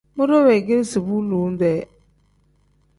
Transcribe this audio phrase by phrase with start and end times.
[0.15, 1.81] Muure weegeresi bu lowu-dee.